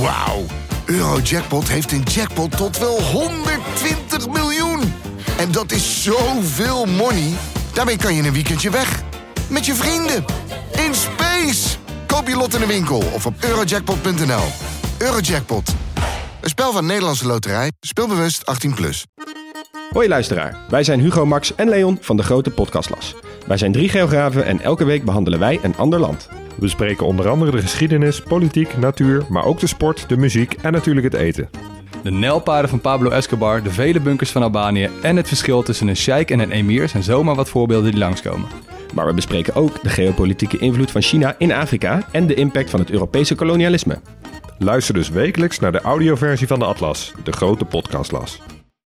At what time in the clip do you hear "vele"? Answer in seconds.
33.70-34.00